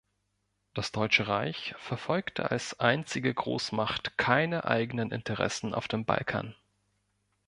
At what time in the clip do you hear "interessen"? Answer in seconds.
5.11-5.75